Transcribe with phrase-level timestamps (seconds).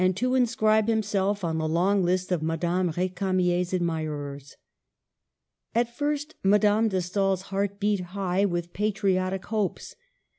[0.15, 4.55] to inscribe himself on the long list of Madame R^camier's admirers.
[5.75, 9.95] At first Madame de Stael's heart beat high with patriotic hopes.